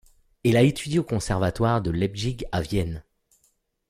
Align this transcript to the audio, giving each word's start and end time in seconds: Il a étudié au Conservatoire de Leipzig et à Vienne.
Il 0.43 0.57
a 0.57 0.63
étudié 0.63 0.97
au 0.97 1.03
Conservatoire 1.03 1.79
de 1.79 1.91
Leipzig 1.91 2.37
et 2.41 2.47
à 2.51 2.61
Vienne. 2.63 3.03